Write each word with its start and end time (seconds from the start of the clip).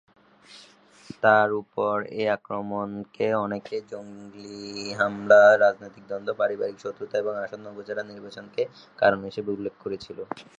তার 1.23 1.49
উপর 1.61 1.93
এ 2.13 2.33
আক্রমণকে 2.37 3.27
অনেকে 3.45 3.77
জঙ্গি 3.91 4.57
হামলা, 4.99 5.41
রাজনৈতিক 5.57 6.03
দ্বন্দ্ব, 6.07 6.31
পারিবারিক 6.39 6.77
শত্রুতা 6.83 7.15
এবং 7.19 7.33
আসন্ন 7.43 7.65
উপজেলা 7.73 8.03
নির্বাচনকে 8.05 8.63
কারণ 8.99 9.19
হিসাবে 9.27 9.49
উল্লেখ 9.55 9.73
করেছিল। 9.83 10.17